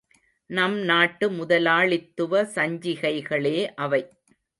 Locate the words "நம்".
0.49-0.77